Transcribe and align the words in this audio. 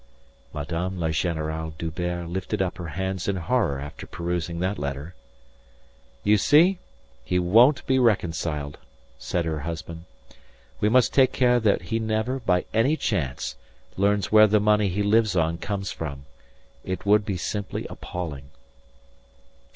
Madame 0.51 0.99
la 0.99 1.09
Générale 1.09 1.77
D'Hubert 1.77 2.27
lifted 2.27 2.59
up 2.59 2.79
her 2.79 2.87
hands 2.87 3.27
in 3.27 3.35
horror 3.35 3.79
after 3.79 4.07
perusing 4.07 4.59
that 4.59 4.79
letter. 4.79 5.13
"You 6.23 6.39
see? 6.39 6.79
He 7.23 7.37
won't 7.37 7.85
be 7.85 7.99
reconciled," 7.99 8.79
said 9.19 9.45
her 9.45 9.59
husband. 9.59 10.05
"We 10.79 10.89
must 10.89 11.13
take 11.13 11.31
care 11.31 11.59
that 11.59 11.83
he 11.93 11.99
never, 11.99 12.39
by 12.39 12.65
any 12.73 12.97
chance, 12.97 13.57
learns 13.95 14.31
where 14.31 14.47
the 14.47 14.59
money 14.59 14.89
he 14.89 15.03
lives 15.03 15.35
on 15.35 15.59
comes 15.59 15.91
from. 15.91 16.25
It 16.83 17.05
would 17.05 17.23
be 17.23 17.37
simply 17.37 17.85
appalling." 17.87 18.49